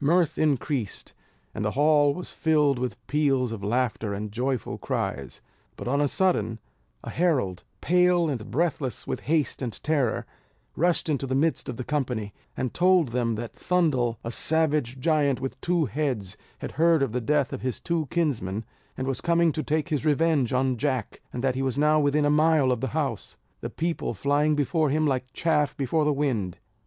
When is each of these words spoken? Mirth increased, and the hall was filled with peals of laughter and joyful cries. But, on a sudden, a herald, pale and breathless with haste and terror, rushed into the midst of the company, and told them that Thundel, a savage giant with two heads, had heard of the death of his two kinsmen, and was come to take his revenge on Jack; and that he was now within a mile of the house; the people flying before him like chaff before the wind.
Mirth 0.00 0.38
increased, 0.38 1.12
and 1.54 1.62
the 1.62 1.72
hall 1.72 2.14
was 2.14 2.32
filled 2.32 2.78
with 2.78 3.06
peals 3.06 3.52
of 3.52 3.62
laughter 3.62 4.14
and 4.14 4.32
joyful 4.32 4.78
cries. 4.78 5.42
But, 5.76 5.86
on 5.88 6.00
a 6.00 6.08
sudden, 6.08 6.58
a 7.02 7.10
herald, 7.10 7.64
pale 7.82 8.30
and 8.30 8.50
breathless 8.50 9.06
with 9.06 9.20
haste 9.28 9.60
and 9.60 9.78
terror, 9.82 10.24
rushed 10.74 11.10
into 11.10 11.26
the 11.26 11.34
midst 11.34 11.68
of 11.68 11.76
the 11.76 11.84
company, 11.84 12.32
and 12.56 12.72
told 12.72 13.08
them 13.08 13.34
that 13.34 13.52
Thundel, 13.52 14.16
a 14.24 14.30
savage 14.30 15.00
giant 15.00 15.38
with 15.42 15.60
two 15.60 15.84
heads, 15.84 16.38
had 16.60 16.72
heard 16.80 17.02
of 17.02 17.12
the 17.12 17.20
death 17.20 17.52
of 17.52 17.60
his 17.60 17.78
two 17.78 18.06
kinsmen, 18.06 18.64
and 18.96 19.06
was 19.06 19.20
come 19.20 19.52
to 19.52 19.62
take 19.62 19.90
his 19.90 20.06
revenge 20.06 20.50
on 20.54 20.78
Jack; 20.78 21.20
and 21.30 21.44
that 21.44 21.56
he 21.56 21.60
was 21.62 21.76
now 21.76 22.00
within 22.00 22.24
a 22.24 22.30
mile 22.30 22.72
of 22.72 22.80
the 22.80 22.88
house; 22.96 23.36
the 23.60 23.68
people 23.68 24.14
flying 24.14 24.54
before 24.56 24.88
him 24.88 25.06
like 25.06 25.30
chaff 25.34 25.76
before 25.76 26.06
the 26.06 26.10
wind. 26.14 26.56